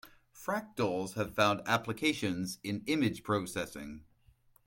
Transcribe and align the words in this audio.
Fractals 0.33 1.13
have 1.13 1.35
found 1.35 1.61
applications 1.67 2.57
in 2.63 2.81
image 2.87 3.21
processing. 3.21 4.03